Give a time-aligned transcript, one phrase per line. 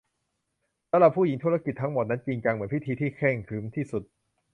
[0.89, 4.03] สำหรับผู้หญิงธุรกิจทั้งหมดนั้นจริงจังเหมือนพิธีที่เคร่งขรึมที่สุด